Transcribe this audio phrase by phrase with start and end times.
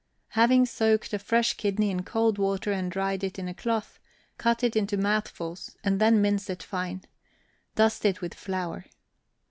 [0.29, 3.99] Having soaked a fresh kidney in cold water and dried it in a cloth,
[4.39, 7.03] cut it into mouthfuls, and then mince it fine;
[7.75, 8.85] dust it with flour.